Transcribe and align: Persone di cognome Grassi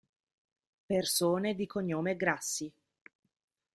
Persone 0.87 1.53
di 1.53 1.67
cognome 1.67 2.15
Grassi 2.15 2.73